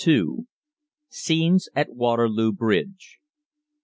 [1.11, 3.19] SCENES AT WATERLOO BRIDGE.